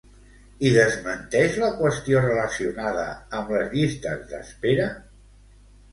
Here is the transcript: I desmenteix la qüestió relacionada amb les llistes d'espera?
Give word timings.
I 0.67 0.71
desmenteix 0.75 1.59
la 1.65 1.69
qüestió 1.83 2.23
relacionada 2.25 3.03
amb 3.41 3.55
les 3.59 3.71
llistes 3.75 4.27
d'espera? 4.33 4.89